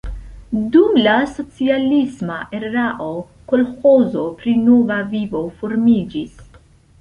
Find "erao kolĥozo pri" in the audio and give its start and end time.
2.61-4.55